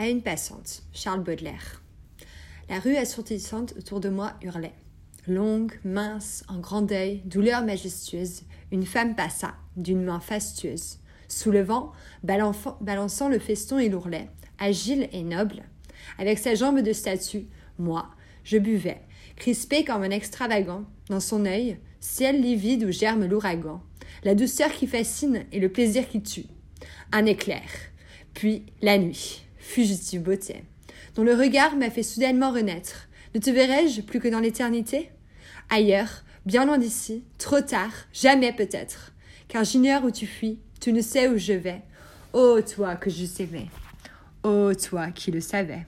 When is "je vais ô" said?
41.38-42.60